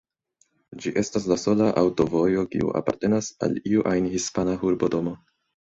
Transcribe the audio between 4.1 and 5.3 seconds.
hispana urbodomo.